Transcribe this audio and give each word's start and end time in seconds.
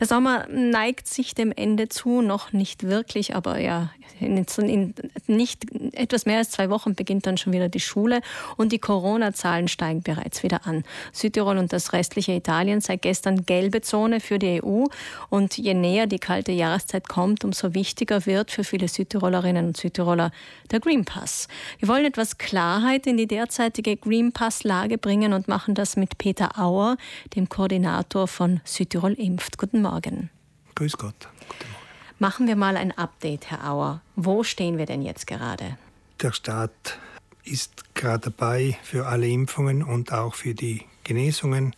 Der 0.00 0.06
Sommer 0.06 0.46
neigt 0.48 1.06
sich 1.06 1.34
dem 1.34 1.52
Ende 1.52 1.90
zu, 1.90 2.22
noch 2.22 2.54
nicht 2.54 2.84
wirklich, 2.84 3.36
aber 3.36 3.60
ja, 3.60 3.90
in, 4.18 4.46
in, 4.58 4.94
nicht 5.26 5.66
etwas 5.92 6.24
mehr 6.24 6.38
als 6.38 6.50
zwei 6.50 6.70
Wochen 6.70 6.94
beginnt 6.94 7.26
dann 7.26 7.36
schon 7.36 7.52
wieder 7.52 7.68
die 7.68 7.80
Schule 7.80 8.22
und 8.56 8.72
die 8.72 8.78
Corona-Zahlen 8.78 9.68
steigen 9.68 10.02
bereits 10.02 10.42
wieder 10.42 10.66
an. 10.66 10.84
Südtirol 11.12 11.58
und 11.58 11.74
das 11.74 11.92
restliche 11.92 12.32
Italien 12.32 12.80
seit 12.80 13.02
gestern 13.02 13.44
gelbe 13.44 13.82
Zone 13.82 14.20
für 14.20 14.38
die 14.38 14.62
EU 14.62 14.86
und 15.28 15.58
je 15.58 15.74
näher 15.74 16.06
die 16.06 16.18
kalte 16.18 16.52
Jahreszeit 16.52 17.08
kommt, 17.08 17.44
umso 17.44 17.74
wichtiger 17.74 18.24
wird 18.24 18.50
für 18.50 18.64
viele 18.64 18.88
Südtirolerinnen 18.88 19.66
und 19.66 19.76
Südtiroler 19.76 20.30
der 20.70 20.80
Green 20.80 21.04
Pass. 21.04 21.46
Wir 21.78 21.88
wollen 21.88 22.06
etwas 22.06 22.38
Klarheit 22.38 23.06
in 23.06 23.18
die 23.18 23.26
derzeitige 23.26 23.98
Green 23.98 24.32
Pass-Lage 24.32 24.96
bringen 24.96 25.34
und 25.34 25.46
machen 25.46 25.74
das 25.74 25.96
mit 25.96 26.16
Peter 26.16 26.58
Auer, 26.58 26.96
dem 27.36 27.50
Koordinator 27.50 28.28
von 28.28 28.60
Südtirol 28.64 29.12
Impft. 29.12 29.58
Guten 29.58 29.82
Morgen. 29.82 29.89
Morgen. 29.90 30.30
Grüß 30.76 30.98
Gott. 30.98 31.28
Guten 31.48 31.72
Morgen. 31.72 31.84
Machen 32.20 32.46
wir 32.46 32.54
mal 32.54 32.76
ein 32.76 32.96
Update, 32.96 33.50
Herr 33.50 33.68
Auer. 33.68 34.02
Wo 34.14 34.44
stehen 34.44 34.78
wir 34.78 34.86
denn 34.86 35.02
jetzt 35.02 35.26
gerade? 35.26 35.78
Der 36.22 36.32
Staat 36.32 37.00
ist 37.42 37.92
gerade 37.94 38.30
dabei, 38.30 38.78
für 38.84 39.08
alle 39.08 39.26
Impfungen 39.26 39.82
und 39.82 40.12
auch 40.12 40.34
für 40.36 40.54
die 40.54 40.82
Genesungen 41.02 41.74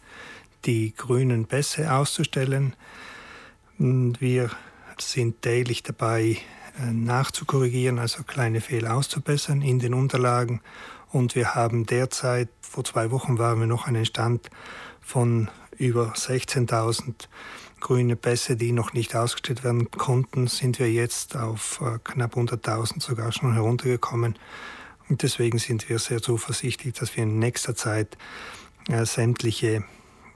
die 0.67 0.93
grünen 0.95 1.47
Pässe 1.47 1.91
auszustellen. 1.95 2.77
Wir 3.79 4.51
sind 4.99 5.41
täglich 5.41 5.83
dabei, 5.83 6.37
äh, 6.79 6.93
nachzukorrigieren, 6.93 7.99
also 7.99 8.25
kleine 8.25 8.61
Fehler 8.61 8.95
auszubessern 8.95 9.63
in 9.63 9.79
den 9.79 9.95
Unterlagen. 9.95 10.61
Und 11.11 11.35
wir 11.35 11.55
haben 11.55 11.87
derzeit, 11.87 12.51
vor 12.61 12.85
zwei 12.85 13.11
Wochen 13.11 13.39
waren 13.39 13.61
wir 13.61 13.67
noch 13.67 13.87
einen 13.87 14.05
Stand 14.05 14.51
von 15.01 15.49
über 15.79 16.13
16.000 16.13 17.27
grüne 17.83 18.17
Pässe, 18.17 18.57
die 18.57 18.73
noch 18.73 18.95
nicht 18.95 19.15
ausgestellt 19.15 19.65
werden 19.65 19.91
konnten, 19.91 20.47
sind 20.47 20.79
wir 20.79 20.91
jetzt 20.91 21.37
auf 21.37 21.81
äh, 21.83 21.99
knapp 22.03 22.37
100.000 22.37 23.03
sogar 23.03 23.33
schon 23.33 23.53
heruntergekommen. 23.53 24.39
Und 25.09 25.23
deswegen 25.23 25.59
sind 25.59 25.89
wir 25.89 25.99
sehr 25.99 26.23
zuversichtlich, 26.23 26.95
dass 26.95 27.17
wir 27.17 27.25
in 27.25 27.39
nächster 27.39 27.75
Zeit 27.75 28.17
äh, 28.89 29.05
sämtliche 29.05 29.85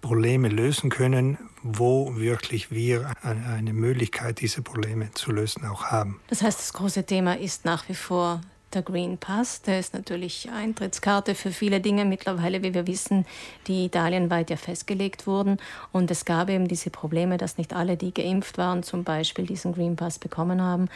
Probleme 0.02 0.48
lösen 0.48 0.90
können, 0.90 1.38
wo 1.62 2.14
wirklich 2.16 2.70
wir 2.70 3.12
eine 3.22 3.72
Möglichkeit, 3.72 4.40
diese 4.40 4.62
Probleme 4.62 5.10
zu 5.14 5.32
lösen, 5.32 5.64
auch 5.64 5.84
haben. 5.86 6.20
Das 6.28 6.42
heißt, 6.42 6.58
das 6.58 6.72
große 6.74 7.06
Thema 7.06 7.38
ist 7.38 7.64
nach 7.64 7.88
wie 7.88 7.94
vor 7.94 8.40
der 8.76 8.82
Green 8.82 9.18
Pass, 9.18 9.62
der 9.62 9.80
ist 9.80 9.94
natürlich 9.94 10.48
Eintrittskarte 10.50 11.34
für 11.34 11.50
viele 11.50 11.80
Dinge 11.80 12.04
mittlerweile, 12.04 12.62
wie 12.62 12.74
wir 12.74 12.86
wissen, 12.86 13.26
die 13.66 13.86
italienweit 13.86 14.50
ja 14.50 14.56
festgelegt 14.56 15.26
wurden. 15.26 15.56
Und 15.92 16.10
es 16.10 16.24
gab 16.24 16.50
eben 16.50 16.68
diese 16.68 16.90
Probleme, 16.90 17.38
dass 17.38 17.58
nicht 17.58 17.72
alle, 17.72 17.96
die 17.96 18.12
geimpft 18.12 18.58
waren, 18.58 18.82
zum 18.82 19.02
Beispiel 19.02 19.46
diesen 19.46 19.72
Green 19.72 19.96
Pass 19.96 20.18
bekommen 20.18 20.62
haben. 20.62 20.88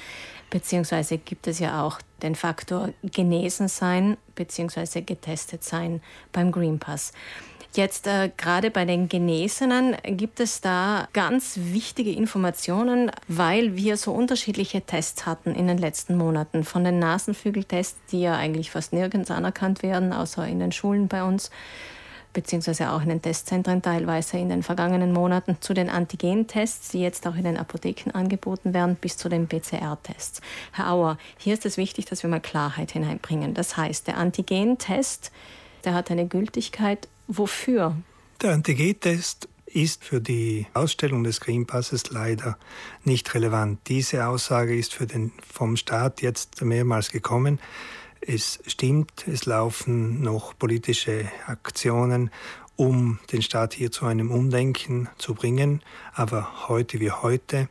Beziehungsweise 0.51 1.19
gibt 1.19 1.47
es 1.47 1.59
ja 1.59 1.83
auch 1.83 1.99
den 2.23 2.35
Faktor 2.35 2.91
genesen 3.03 3.69
sein, 3.69 4.19
beziehungsweise 4.35 5.01
getestet 5.03 5.65
sein 5.65 6.03
beim 6.33 6.53
Green 6.53 6.79
Pass. 6.79 7.13
Jetzt 7.75 8.09
äh, 8.09 8.31
gerade 8.37 8.73
bei 8.73 8.85
den 8.85 9.09
Genesenen 9.09 9.97
gibt 10.05 10.41
es 10.41 10.61
da 10.61 11.07
ganz 11.13 11.57
wichtige 11.57 12.11
Informationen, 12.11 13.13
weil 13.29 13.77
wir 13.77 13.97
so 13.97 14.13
unterschiedliche 14.13 14.83
Tests 14.83 15.25
hatten 15.25 15.55
in 15.55 15.69
den 15.69 15.79
letzten 15.79 16.17
Monaten. 16.17 16.65
Von 16.65 16.83
den 16.83 16.99
Nasenflügeltests, 16.99 18.01
die 18.11 18.23
ja 18.23 18.35
eigentlich 18.35 18.73
fast 18.73 18.93
nirgends 18.93 19.31
anerkannt 19.31 19.85
werden, 19.85 20.13
außer 20.13 20.49
in 20.49 20.59
den 20.59 20.73
Schulen 20.73 21.07
bei 21.07 21.23
uns, 21.23 21.53
beziehungsweise 22.33 22.91
auch 22.91 23.03
in 23.03 23.09
den 23.09 23.23
Testzentren 23.23 23.83
teilweise 23.83 24.39
in 24.39 24.49
den 24.49 24.65
vergangenen 24.65 25.13
Monaten, 25.13 25.57
zu 25.61 25.73
den 25.73 25.89
Antigentests, 25.89 26.89
die 26.89 27.01
jetzt 27.01 27.25
auch 27.29 27.37
in 27.37 27.45
den 27.45 27.57
Apotheken 27.57 28.11
angeboten 28.13 28.75
werden, 28.75 28.97
bis 28.97 29.17
zu 29.17 29.29
den 29.29 29.47
PCR-Tests. 29.47 30.41
Herr 30.73 30.91
Auer, 30.91 31.19
hier 31.39 31.55
ist 31.55 31.67
es 31.67 31.77
wichtig, 31.77 32.07
dass 32.07 32.25
wir 32.25 32.31
mal 32.31 32.41
Klarheit 32.41 32.91
hineinbringen. 32.91 33.55
Das 33.55 33.77
heißt, 33.77 34.09
der 34.09 34.17
Antigentest, 34.17 35.31
der 35.85 35.95
hat 35.95 36.11
eine 36.11 36.27
Gültigkeit 36.27 37.07
Wofür? 37.33 37.95
Der 38.43 38.55
Antigen-Test 38.55 39.49
ist 39.67 40.03
für 40.03 40.21
die 40.21 40.67
Ausstellung 40.75 41.23
des 41.23 41.41
Green 41.41 41.65
Passes 41.65 42.11
leider 42.11 42.59
nicht 43.05 43.33
relevant. 43.35 43.79
Diese 43.87 44.27
Aussage 44.27 44.77
ist 44.77 44.95
für 44.95 45.07
den, 45.07 45.31
vom 45.49 45.77
Staat 45.77 46.23
jetzt 46.23 46.61
mehrmals 46.63 47.13
gekommen. 47.13 47.61
Es 48.21 48.59
stimmt, 48.67 49.29
es 49.29 49.47
laufen 49.47 50.23
noch 50.23 50.59
politische 50.59 51.31
Aktionen, 51.47 52.33
um 52.75 53.21
den 53.31 53.43
Staat 53.43 53.75
hier 53.75 53.93
zu 53.93 54.07
einem 54.07 54.33
Umdenken 54.33 55.09
zu 55.17 55.35
bringen. 55.35 55.83
Aber 56.13 56.69
heute 56.69 56.99
wie 56.99 57.13
heute, 57.13 57.69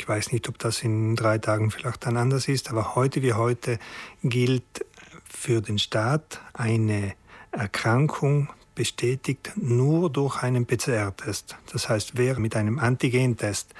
ich 0.00 0.08
weiß 0.08 0.32
nicht, 0.32 0.48
ob 0.48 0.58
das 0.58 0.82
in 0.82 1.14
drei 1.14 1.38
Tagen 1.38 1.70
vielleicht 1.70 2.06
dann 2.06 2.16
anders 2.16 2.48
ist, 2.48 2.70
aber 2.70 2.96
heute 2.96 3.22
wie 3.22 3.34
heute 3.34 3.78
gilt 4.24 4.84
für 5.24 5.60
den 5.60 5.78
Staat 5.78 6.40
eine 6.54 7.14
Erkrankung 7.52 8.48
bestätigt 8.80 9.52
nur 9.56 10.08
durch 10.08 10.42
einen 10.42 10.64
PCR-Test. 10.64 11.54
Das 11.70 11.90
heißt, 11.90 12.12
wer 12.14 12.40
mit 12.40 12.56
einem 12.56 12.78
Antigentest 12.78 13.74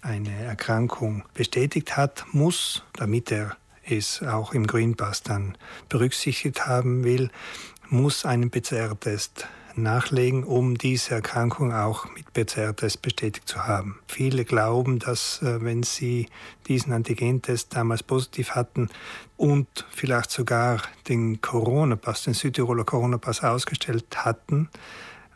eine 0.00 0.34
Erkrankung 0.42 1.22
bestätigt 1.34 1.98
hat, 1.98 2.24
muss, 2.32 2.82
damit 2.94 3.30
er 3.30 3.58
es 3.84 4.22
auch 4.22 4.54
im 4.54 4.66
Green 4.66 4.96
Pass 4.96 5.22
dann 5.22 5.58
berücksichtigt 5.90 6.66
haben 6.66 7.04
will, 7.04 7.28
muss 7.90 8.24
einen 8.24 8.50
PCR-Test 8.50 9.46
nachlegen, 9.82 10.44
um 10.44 10.76
diese 10.76 11.14
Erkrankung 11.14 11.72
auch 11.72 12.06
mit 12.14 12.32
PCR-Test 12.32 13.02
bestätigt 13.02 13.48
zu 13.48 13.66
haben. 13.66 13.98
Viele 14.06 14.44
glauben, 14.44 14.98
dass 14.98 15.42
äh, 15.42 15.62
wenn 15.62 15.82
sie 15.82 16.28
diesen 16.66 16.92
Antigentest 16.92 17.74
damals 17.74 18.02
positiv 18.02 18.50
hatten 18.50 18.88
und 19.36 19.86
vielleicht 19.90 20.30
sogar 20.30 20.82
den 21.08 21.40
Corona-Pass, 21.40 22.24
den 22.24 22.34
Südtiroler 22.34 22.84
Corona-Pass 22.84 23.42
ausgestellt 23.42 24.24
hatten, 24.24 24.68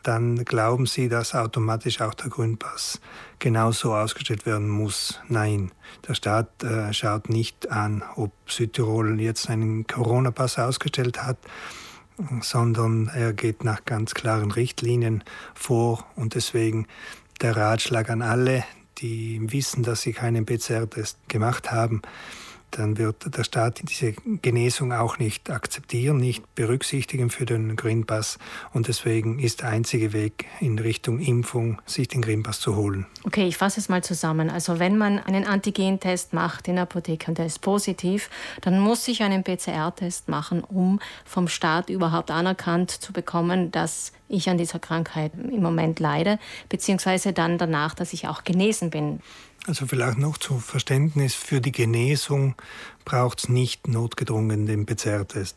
dann 0.03 0.43
glauben 0.43 0.85
sie, 0.85 1.07
dass 1.07 1.33
automatisch 1.33 2.01
auch 2.01 2.13
der 2.13 2.29
Grünpass 2.29 2.99
genauso 3.39 3.95
ausgestellt 3.95 4.45
werden 4.45 4.69
muss. 4.69 5.21
Nein, 5.29 5.71
der 6.07 6.13
Staat 6.13 6.63
äh, 6.63 6.93
schaut 6.93 7.29
nicht 7.29 7.71
an, 7.71 8.03
ob 8.15 8.31
Südtirol 8.47 9.19
jetzt 9.21 9.49
einen 9.49 9.87
Corona-Pass 9.87 10.59
ausgestellt 10.59 11.23
hat 11.23 11.37
sondern 12.41 13.09
er 13.13 13.33
geht 13.33 13.63
nach 13.63 13.85
ganz 13.85 14.13
klaren 14.13 14.51
Richtlinien 14.51 15.23
vor. 15.53 16.05
Und 16.15 16.35
deswegen 16.35 16.87
der 17.41 17.55
Ratschlag 17.55 18.09
an 18.09 18.21
alle, 18.21 18.63
die 18.99 19.39
wissen, 19.51 19.83
dass 19.83 20.01
sie 20.01 20.13
keinen 20.13 20.45
PCR-Test 20.45 21.17
gemacht 21.27 21.71
haben, 21.71 22.01
dann 22.77 22.97
wird 22.97 23.37
der 23.37 23.43
Staat 23.43 23.81
diese 23.83 24.13
Genesung 24.41 24.91
auch 24.91 25.19
nicht 25.19 25.49
akzeptieren, 25.49 26.17
nicht 26.17 26.55
berücksichtigen 26.55 27.29
für 27.29 27.45
den 27.45 27.75
Green 27.75 28.05
Pass. 28.05 28.39
Und 28.73 28.87
deswegen 28.87 29.39
ist 29.39 29.61
der 29.61 29.69
einzige 29.69 30.13
Weg 30.13 30.45
in 30.59 30.79
Richtung 30.79 31.19
Impfung, 31.19 31.81
sich 31.85 32.07
den 32.07 32.21
Green 32.21 32.43
Pass 32.43 32.59
zu 32.59 32.75
holen. 32.75 33.05
Okay, 33.23 33.47
ich 33.47 33.57
fasse 33.57 33.79
es 33.79 33.89
mal 33.89 34.03
zusammen. 34.03 34.49
Also 34.49 34.79
wenn 34.79 34.97
man 34.97 35.19
einen 35.19 35.45
Antigentest 35.45 36.33
macht 36.33 36.67
in 36.67 36.75
der 36.75 36.83
Apotheke 36.83 37.29
und 37.29 37.37
der 37.37 37.45
ist 37.45 37.61
positiv, 37.61 38.29
dann 38.61 38.79
muss 38.79 39.07
ich 39.07 39.23
einen 39.23 39.43
PCR-Test 39.43 40.29
machen, 40.29 40.63
um 40.63 40.99
vom 41.25 41.47
Staat 41.47 41.89
überhaupt 41.89 42.31
anerkannt 42.31 42.91
zu 42.91 43.13
bekommen, 43.13 43.71
dass 43.71 44.11
ich 44.33 44.49
an 44.49 44.57
dieser 44.57 44.79
Krankheit 44.79 45.31
im 45.35 45.61
Moment 45.61 45.99
leide, 45.99 46.39
beziehungsweise 46.69 47.33
dann 47.33 47.57
danach, 47.57 47.93
dass 47.93 48.13
ich 48.13 48.27
auch 48.27 48.43
genesen 48.43 48.89
bin. 48.89 49.21
Also 49.65 49.85
vielleicht 49.87 50.17
noch 50.17 50.37
zu 50.37 50.59
Verständnis, 50.59 51.35
für 51.35 51.61
die 51.61 51.71
Genesung 51.71 52.55
braucht 53.05 53.39
es 53.39 53.49
nicht 53.49 53.87
notgedrungen 53.87 54.65
den 54.65 54.85
PCR-Test. 54.85 55.55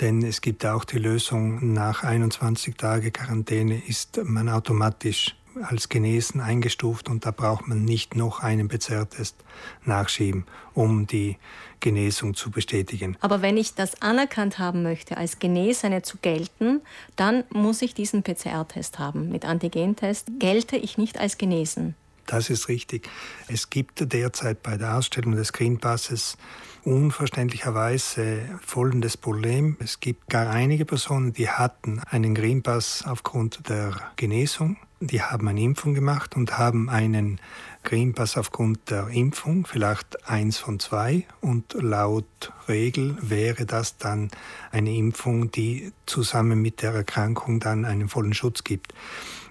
Denn 0.00 0.22
es 0.22 0.40
gibt 0.40 0.66
auch 0.66 0.84
die 0.84 0.98
Lösung, 0.98 1.72
nach 1.72 2.02
21 2.02 2.74
Tage 2.76 3.12
Quarantäne 3.12 3.80
ist 3.86 4.20
man 4.24 4.48
automatisch 4.48 5.36
als 5.62 5.88
genesen 5.88 6.40
eingestuft 6.40 7.08
und 7.08 7.24
da 7.24 7.30
braucht 7.30 7.68
man 7.68 7.84
nicht 7.84 8.16
noch 8.16 8.40
einen 8.40 8.66
PCR-Test 8.68 9.36
nachschieben, 9.84 10.46
um 10.72 11.06
die 11.06 11.36
Genesung 11.78 12.34
zu 12.34 12.50
bestätigen. 12.50 13.16
Aber 13.20 13.40
wenn 13.40 13.56
ich 13.56 13.74
das 13.74 14.02
anerkannt 14.02 14.58
haben 14.58 14.82
möchte, 14.82 15.16
als 15.16 15.38
Genesene 15.38 16.02
zu 16.02 16.18
gelten, 16.18 16.80
dann 17.14 17.44
muss 17.50 17.82
ich 17.82 17.94
diesen 17.94 18.24
PCR-Test 18.24 18.98
haben. 18.98 19.30
Mit 19.30 19.44
Antigentest 19.44 20.28
gelte 20.40 20.76
ich 20.76 20.98
nicht 20.98 21.20
als 21.20 21.38
genesen. 21.38 21.94
Das 22.26 22.50
ist 22.50 22.68
richtig. 22.68 23.08
Es 23.48 23.70
gibt 23.70 24.12
derzeit 24.12 24.62
bei 24.62 24.76
der 24.76 24.96
Ausstellung 24.96 25.36
des 25.36 25.52
Green 25.52 25.78
Passes 25.78 26.36
unverständlicherweise 26.84 28.58
folgendes 28.64 29.16
Problem. 29.16 29.76
Es 29.80 30.00
gibt 30.00 30.28
gar 30.28 30.50
einige 30.50 30.84
Personen, 30.84 31.32
die 31.32 31.48
hatten 31.48 32.00
einen 32.10 32.34
Green 32.34 32.62
Pass 32.62 33.04
aufgrund 33.06 33.68
der 33.68 34.12
Genesung. 34.16 34.76
Die 35.00 35.20
haben 35.20 35.48
eine 35.48 35.60
Impfung 35.60 35.92
gemacht 35.92 36.36
und 36.36 36.56
haben 36.56 36.88
einen 36.88 37.40
Green 37.82 38.14
Pass 38.14 38.38
aufgrund 38.38 38.90
der 38.90 39.08
Impfung, 39.08 39.66
vielleicht 39.66 40.28
eins 40.28 40.56
von 40.56 40.78
zwei. 40.80 41.26
Und 41.40 41.74
laut 41.74 42.52
Regel 42.68 43.16
wäre 43.20 43.66
das 43.66 43.98
dann 43.98 44.30
eine 44.70 44.94
Impfung, 44.94 45.50
die 45.50 45.92
zusammen 46.06 46.62
mit 46.62 46.80
der 46.80 46.92
Erkrankung 46.92 47.60
dann 47.60 47.84
einen 47.84 48.08
vollen 48.08 48.34
Schutz 48.34 48.64
gibt. 48.64 48.94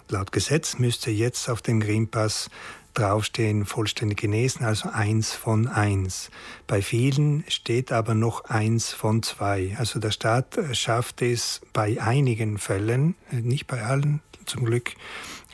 Laut 0.09 0.31
Gesetz 0.31 0.77
müsste 0.77 1.11
jetzt 1.11 1.49
auf 1.49 1.61
dem 1.61 1.79
Green 1.79 2.07
Pass 2.07 2.49
draufstehen, 2.93 3.65
vollständig 3.65 4.19
genesen, 4.19 4.65
also 4.65 4.89
eins 4.89 5.33
von 5.33 5.67
eins. 5.67 6.29
Bei 6.67 6.81
vielen 6.81 7.43
steht 7.47 7.91
aber 7.91 8.13
noch 8.13 8.45
eins 8.45 8.93
von 8.93 9.23
zwei. 9.23 9.75
Also 9.79 9.99
der 9.99 10.11
Staat 10.11 10.59
schafft 10.73 11.21
es 11.21 11.61
bei 11.73 12.01
einigen 12.01 12.57
Fällen, 12.57 13.15
nicht 13.31 13.65
bei 13.67 13.81
allen 13.81 14.21
zum 14.45 14.65
Glück, 14.65 14.93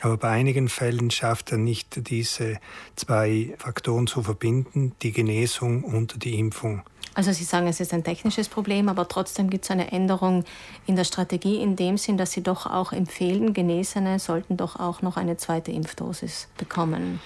aber 0.00 0.16
bei 0.16 0.30
einigen 0.30 0.68
Fällen 0.68 1.10
schafft 1.10 1.52
er 1.52 1.58
nicht, 1.58 2.08
diese 2.10 2.58
zwei 2.96 3.54
Faktoren 3.58 4.06
zu 4.06 4.22
verbinden, 4.22 4.92
die 5.02 5.12
Genesung 5.12 5.84
und 5.84 6.24
die 6.24 6.38
Impfung. 6.38 6.82
Also 7.20 7.32
Sie 7.32 7.44
sagen, 7.44 7.66
es 7.66 7.80
ist 7.80 7.92
ein 7.92 8.02
technisches 8.02 8.48
Problem, 8.48 8.88
aber 8.88 9.06
trotzdem 9.06 9.50
gibt 9.50 9.66
es 9.66 9.70
eine 9.70 9.92
Änderung 9.92 10.42
in 10.86 10.96
der 10.96 11.04
Strategie 11.04 11.62
in 11.62 11.76
dem 11.76 11.98
Sinn, 11.98 12.16
dass 12.16 12.32
Sie 12.32 12.42
doch 12.42 12.64
auch 12.64 12.94
empfehlen, 12.94 13.52
Genesene 13.52 14.18
sollten 14.18 14.56
doch 14.56 14.76
auch 14.76 15.02
noch 15.02 15.18
eine 15.18 15.36
zweite 15.36 15.70
Impfdosis 15.70 16.48
bekommen. 16.56 17.20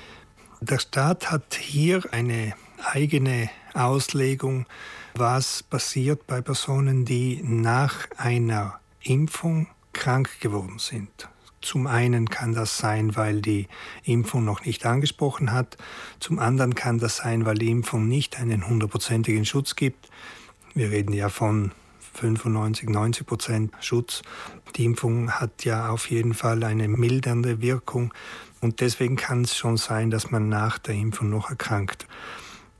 Der 0.60 0.80
Staat 0.80 1.30
hat 1.30 1.54
hier 1.54 2.02
eine 2.10 2.54
eigene 2.82 3.50
Auslegung, 3.72 4.66
was 5.14 5.62
passiert 5.62 6.26
bei 6.26 6.40
Personen, 6.40 7.04
die 7.04 7.40
nach 7.44 8.08
einer 8.16 8.80
Impfung 9.00 9.68
krank 9.92 10.40
geworden 10.40 10.80
sind. 10.80 11.28
Zum 11.64 11.86
einen 11.86 12.28
kann 12.28 12.52
das 12.52 12.76
sein, 12.76 13.16
weil 13.16 13.40
die 13.40 13.68
Impfung 14.04 14.44
noch 14.44 14.66
nicht 14.66 14.84
angesprochen 14.84 15.50
hat. 15.50 15.78
Zum 16.20 16.38
anderen 16.38 16.74
kann 16.74 16.98
das 16.98 17.16
sein, 17.16 17.46
weil 17.46 17.54
die 17.54 17.70
Impfung 17.70 18.06
nicht 18.06 18.38
einen 18.38 18.68
hundertprozentigen 18.68 19.46
Schutz 19.46 19.74
gibt. 19.74 20.10
Wir 20.74 20.90
reden 20.90 21.14
ja 21.14 21.30
von 21.30 21.72
95, 22.12 22.90
90 22.90 23.26
Prozent 23.26 23.72
Schutz. 23.80 24.20
Die 24.76 24.84
Impfung 24.84 25.30
hat 25.30 25.64
ja 25.64 25.88
auf 25.88 26.10
jeden 26.10 26.34
Fall 26.34 26.62
eine 26.64 26.86
mildernde 26.86 27.62
Wirkung 27.62 28.12
und 28.60 28.80
deswegen 28.80 29.16
kann 29.16 29.42
es 29.42 29.56
schon 29.56 29.78
sein, 29.78 30.10
dass 30.10 30.30
man 30.30 30.50
nach 30.50 30.78
der 30.78 30.94
Impfung 30.94 31.30
noch 31.30 31.48
erkrankt. 31.48 32.06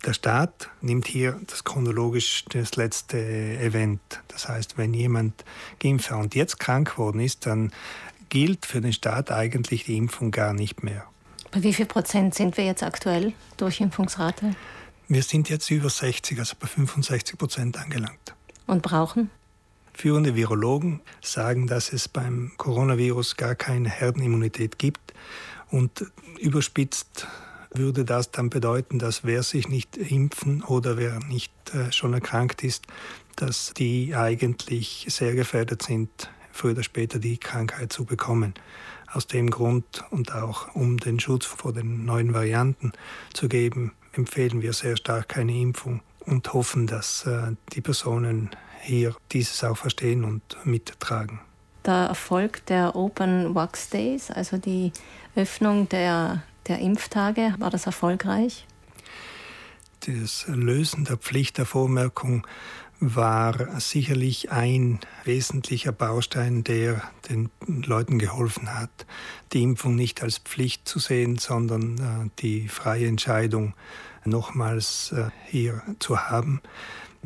Der 0.05 0.13
Staat 0.13 0.69
nimmt 0.83 1.07
hier 1.07 1.41
das 1.47 1.65
chronologisch 1.65 2.45
das 2.51 2.77
letzte 2.77 3.19
Event. 3.19 4.01
Das 4.29 4.49
heißt, 4.49 4.77
wenn 4.77 4.93
jemand 4.93 5.47
geimpft 5.81 6.11
und 6.13 6.35
jetzt 6.35 6.61
krank 6.61 6.99
worden 6.99 7.21
ist, 7.21 7.47
dann 7.47 7.73
gilt 8.35 8.67
für 8.67 8.81
den 8.81 8.93
Staat 8.93 9.31
eigentlich 9.31 9.85
die 9.85 9.97
Impfung 9.97 10.33
gar 10.33 10.55
nicht 10.55 10.83
mehr. 10.83 11.05
Bei 11.53 11.63
wie 11.63 11.73
viel 11.73 11.87
Prozent 11.87 12.35
sind 12.35 12.57
wir 12.57 12.65
jetzt 12.65 12.83
aktuell 12.83 13.33
Durchimpfungsrate? 13.59 14.57
Wir 15.07 15.23
sind 15.23 15.49
jetzt 15.51 15.71
über 15.71 15.89
60, 15.89 16.41
also 16.41 16.57
bei 16.59 16.67
65 16.67 17.39
Prozent 17.39 17.79
angelangt. 17.79 18.35
Und 18.67 18.83
brauchen? 18.83 19.31
Führende 19.93 20.35
Virologen 20.35 21.01
sagen, 21.23 21.69
dass 21.69 21.93
es 21.93 22.09
beim 22.09 22.51
Coronavirus 22.57 23.37
gar 23.37 23.55
keine 23.55 23.89
Herdenimmunität 23.89 24.81
gibt. 24.81 25.15
Und 25.71 26.05
überspitzt 26.41 27.29
würde 27.73 28.05
das 28.05 28.33
dann 28.33 28.51
bedeuten, 28.51 28.99
dass 28.99 29.23
wer 29.23 29.45
sich 29.45 29.69
nicht 29.69 29.97
impfen 29.97 30.65
oder 30.65 30.97
wer 30.97 31.21
nicht 31.21 31.53
äh, 31.73 31.93
schon 31.93 32.15
erkrankt 32.15 32.65
ist, 32.65 32.85
dass 33.37 33.75
die 33.75 34.17
eigentlich 34.17 35.07
sehr 35.09 35.37
gefährdet 35.37 35.83
sind, 35.83 36.11
früher 36.55 36.73
oder 36.73 36.83
später 36.83 37.19
die 37.19 37.37
Krankheit 37.37 37.93
zu 37.93 38.05
bekommen. 38.05 38.55
Aus 39.13 39.27
dem 39.27 39.51
Grund 39.51 40.05
und 40.11 40.33
auch 40.33 40.75
um 40.75 40.99
den 40.99 41.21
Schutz 41.21 41.47
vor 41.47 41.73
den 41.73 42.05
neuen 42.05 42.33
Varianten 42.33 42.93
zu 43.33 43.49
geben, 43.49 43.93
empfehlen 44.13 44.63
wir 44.63 44.73
sehr 44.73 44.97
stark 44.97 45.29
keine 45.29 45.57
Impfung 45.57 46.01
und 46.21 46.53
hoffen, 46.53 46.87
dass 46.87 47.27
äh, 47.27 47.53
die 47.73 47.81
Personen 47.81 48.51
hier 48.81 49.15
dieses 49.33 49.63
auch 49.65 49.77
verstehen 49.77 50.25
und 50.25 50.43
mittragen. 50.65 51.41
Der 51.85 52.07
Erfolg 52.07 52.65
der 52.67 52.97
Open 52.97 53.55
Wax 53.55 53.91
Days, 53.91 54.31
also 54.31 54.57
die 54.57 54.93
Öffnung 55.37 55.89
der, 55.89 56.43
der 56.67 56.79
Impftage, 56.79 57.55
war 57.59 57.71
das 57.71 57.87
erfolgreich? 57.87 58.67
Das 60.07 60.45
Lösen 60.49 61.05
der 61.05 61.17
Pflicht 61.17 61.59
der 61.59 61.67
Vormerkung 61.67 62.47
war 63.01 63.81
sicherlich 63.81 64.51
ein 64.51 65.01
wesentlicher 65.25 65.93
Baustein, 65.93 66.65
der 66.65 67.03
den 67.29 67.51
Leuten 67.67 68.19
geholfen 68.19 68.75
hat, 68.75 69.07
die 69.53 69.63
Impfung 69.63 69.95
nicht 69.95 70.23
als 70.23 70.39
Pflicht 70.39 70.89
zu 70.89 70.99
sehen, 70.99 71.37
sondern 71.37 71.99
äh, 71.99 72.31
die 72.41 72.69
freie 72.69 73.07
Entscheidung 73.07 73.75
nochmals 74.25 75.13
äh, 75.13 75.31
hier 75.47 75.83
zu 75.99 76.19
haben. 76.19 76.61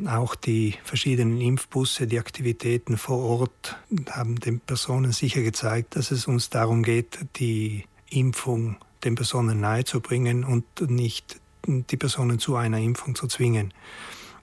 Auch 0.07 0.35
die 0.35 0.75
verschiedenen 0.83 1.41
Impfbusse, 1.41 2.07
die 2.07 2.19
Aktivitäten 2.19 2.97
vor 2.97 3.19
Ort 3.19 3.77
haben 4.09 4.39
den 4.39 4.59
Personen 4.59 5.11
sicher 5.11 5.41
gezeigt, 5.41 5.95
dass 5.95 6.11
es 6.11 6.25
uns 6.25 6.49
darum 6.49 6.83
geht, 6.83 7.19
die 7.35 7.85
Impfung 8.09 8.77
den 9.03 9.15
Personen 9.15 9.59
nahezubringen 9.59 10.43
und 10.43 10.63
nicht 10.89 11.39
die 11.67 11.97
Personen 11.97 12.39
zu 12.39 12.55
einer 12.55 12.79
Impfung 12.79 13.15
zu 13.15 13.27
zwingen. 13.27 13.73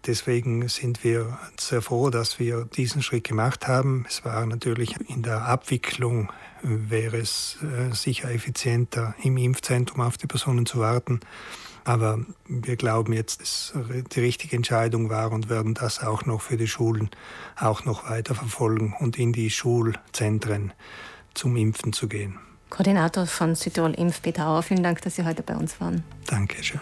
Deswegen 0.07 0.69
sind 0.69 1.03
wir 1.03 1.39
sehr 1.59 1.83
froh, 1.83 2.11
dass 2.11 2.39
wir 2.39 2.65
diesen 2.65 3.03
Schritt 3.03 3.25
gemacht 3.25 3.67
haben. 3.67 4.05
Es 4.09 4.25
war 4.25 4.47
natürlich 4.47 4.95
in 5.09 5.23
der 5.23 5.43
Abwicklung, 5.43 6.31
wäre 6.63 7.17
es 7.17 7.59
äh, 7.63 7.93
sicher 7.93 8.31
effizienter, 8.31 9.15
im 9.23 9.37
Impfzentrum 9.37 10.01
auf 10.01 10.17
die 10.17 10.27
Personen 10.27 10.65
zu 10.65 10.79
warten. 10.79 11.21
Aber 11.85 12.19
wir 12.49 12.77
glauben 12.77 13.13
jetzt, 13.13 13.41
dass 13.41 13.73
die 14.13 14.21
richtige 14.21 14.57
Entscheidung 14.57 15.09
war 15.09 15.31
und 15.31 15.49
werden 15.49 15.75
das 15.75 16.03
auch 16.03 16.25
noch 16.25 16.41
für 16.41 16.57
die 16.57 16.67
Schulen 16.67 17.11
auch 17.57 17.85
noch 17.85 18.11
weiter 18.11 18.35
verfolgen 18.35 18.95
und 18.99 19.19
in 19.19 19.33
die 19.33 19.51
Schulzentren 19.51 20.73
zum 21.35 21.57
Impfen 21.57 21.93
zu 21.93 22.09
gehen. 22.09 22.41
Koordinator 22.71 23.27
von 23.27 23.55
Südtirol 23.55 23.95
Impf, 23.95 24.21
Peter 24.21 24.49
Auer, 24.49 24.63
vielen 24.63 24.83
Dank, 24.83 25.01
dass 25.03 25.15
Sie 25.15 25.25
heute 25.25 25.45
bei 25.45 25.55
uns 25.55 25.81
waren. 25.81 26.03
Dankeschön. 26.27 26.81